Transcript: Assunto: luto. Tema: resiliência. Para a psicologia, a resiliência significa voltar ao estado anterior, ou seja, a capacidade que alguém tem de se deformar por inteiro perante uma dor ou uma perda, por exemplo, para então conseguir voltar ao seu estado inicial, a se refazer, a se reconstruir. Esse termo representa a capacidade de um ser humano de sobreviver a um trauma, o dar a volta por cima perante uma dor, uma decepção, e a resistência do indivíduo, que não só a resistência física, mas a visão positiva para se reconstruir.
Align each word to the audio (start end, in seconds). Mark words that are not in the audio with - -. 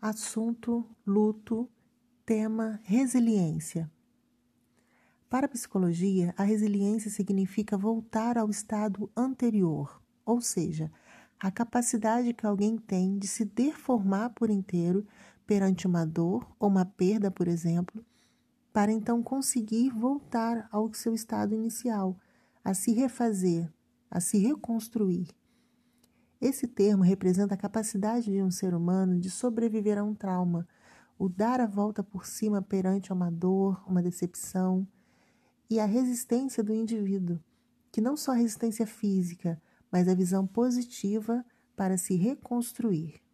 Assunto: 0.00 0.84
luto. 1.06 1.68
Tema: 2.26 2.80
resiliência. 2.82 3.90
Para 5.28 5.46
a 5.46 5.48
psicologia, 5.48 6.34
a 6.36 6.42
resiliência 6.42 7.10
significa 7.10 7.78
voltar 7.78 8.36
ao 8.36 8.50
estado 8.50 9.10
anterior, 9.16 10.02
ou 10.24 10.40
seja, 10.40 10.92
a 11.40 11.50
capacidade 11.50 12.34
que 12.34 12.46
alguém 12.46 12.76
tem 12.76 13.18
de 13.18 13.26
se 13.26 13.44
deformar 13.44 14.30
por 14.30 14.50
inteiro 14.50 15.06
perante 15.46 15.86
uma 15.86 16.04
dor 16.04 16.46
ou 16.58 16.68
uma 16.68 16.84
perda, 16.84 17.30
por 17.30 17.48
exemplo, 17.48 18.04
para 18.72 18.92
então 18.92 19.22
conseguir 19.22 19.88
voltar 19.90 20.68
ao 20.70 20.92
seu 20.92 21.14
estado 21.14 21.54
inicial, 21.54 22.18
a 22.62 22.74
se 22.74 22.92
refazer, 22.92 23.72
a 24.10 24.20
se 24.20 24.36
reconstruir. 24.38 25.28
Esse 26.40 26.66
termo 26.66 27.02
representa 27.02 27.54
a 27.54 27.58
capacidade 27.58 28.30
de 28.30 28.42
um 28.42 28.50
ser 28.50 28.74
humano 28.74 29.18
de 29.18 29.30
sobreviver 29.30 29.98
a 29.98 30.04
um 30.04 30.14
trauma, 30.14 30.68
o 31.18 31.28
dar 31.28 31.60
a 31.60 31.66
volta 31.66 32.02
por 32.02 32.26
cima 32.26 32.60
perante 32.60 33.12
uma 33.12 33.30
dor, 33.30 33.82
uma 33.86 34.02
decepção, 34.02 34.86
e 35.68 35.80
a 35.80 35.86
resistência 35.86 36.62
do 36.62 36.74
indivíduo, 36.74 37.40
que 37.90 38.00
não 38.00 38.16
só 38.16 38.32
a 38.32 38.36
resistência 38.36 38.86
física, 38.86 39.60
mas 39.90 40.08
a 40.08 40.14
visão 40.14 40.46
positiva 40.46 41.44
para 41.74 41.96
se 41.96 42.14
reconstruir. 42.14 43.25